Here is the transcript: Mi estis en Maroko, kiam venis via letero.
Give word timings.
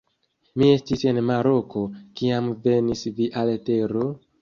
Mi 0.61 0.69
estis 0.77 1.03
en 1.11 1.19
Maroko, 1.27 1.85
kiam 2.23 2.51
venis 2.67 3.07
via 3.23 3.49
letero. 3.55 4.13